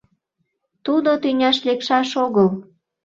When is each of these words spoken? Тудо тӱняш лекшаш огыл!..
Тудо 0.85 1.11
тӱняш 1.21 1.57
лекшаш 1.67 2.09
огыл!.. 2.25 2.49